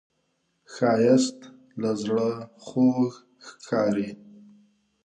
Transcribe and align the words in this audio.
ښایست 0.73 1.39
له 1.81 1.91
زړه 2.03 2.29
خوږ 2.65 3.11
ښکاري 3.47 4.09